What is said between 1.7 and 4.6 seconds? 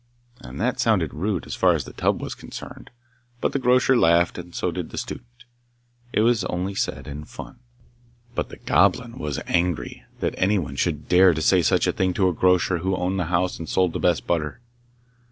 as the tub was concerned, but the grocer laughed, and